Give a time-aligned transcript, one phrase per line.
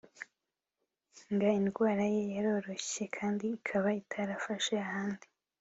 [1.33, 5.25] nga indwara ye yaroroshye kandi ikaba itarafashe ahandi